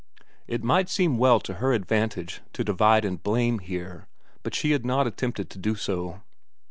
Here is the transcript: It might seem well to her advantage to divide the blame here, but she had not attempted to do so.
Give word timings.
It 0.47 0.63
might 0.63 0.89
seem 0.89 1.19
well 1.19 1.39
to 1.41 1.53
her 1.61 1.73
advantage 1.73 2.41
to 2.53 2.63
divide 2.63 3.03
the 3.03 3.11
blame 3.19 3.59
here, 3.59 4.07
but 4.41 4.55
she 4.55 4.71
had 4.71 4.83
not 4.83 5.05
attempted 5.05 5.47
to 5.51 5.59
do 5.59 5.75
so. 5.75 6.21